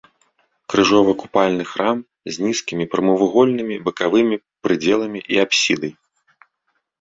[0.73, 1.97] Крыжова-купальны храм
[2.37, 4.35] з нізкімі прамавугольнымі бакавымі
[4.65, 5.93] прыдзеламі і апсідай.